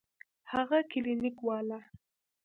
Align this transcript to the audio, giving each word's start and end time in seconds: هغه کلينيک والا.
هغه 0.51 0.77
کلينيک 0.91 1.37
والا. 1.47 1.79